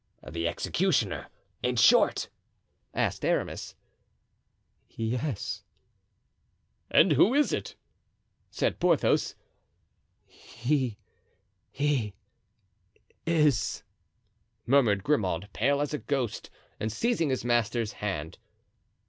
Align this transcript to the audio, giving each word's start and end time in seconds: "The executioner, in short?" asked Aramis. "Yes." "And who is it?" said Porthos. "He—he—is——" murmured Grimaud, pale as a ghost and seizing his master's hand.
"The 0.27 0.47
executioner, 0.47 1.29
in 1.61 1.75
short?" 1.75 2.29
asked 2.91 3.23
Aramis. 3.23 3.75
"Yes." 4.89 5.63
"And 6.89 7.11
who 7.11 7.35
is 7.35 7.53
it?" 7.53 7.75
said 8.49 8.79
Porthos. 8.79 9.35
"He—he—is——" 10.25 12.13
murmured 14.65 15.03
Grimaud, 15.03 15.49
pale 15.53 15.79
as 15.81 15.93
a 15.93 15.99
ghost 15.99 16.49
and 16.79 16.91
seizing 16.91 17.29
his 17.29 17.45
master's 17.45 17.91
hand. 17.91 18.39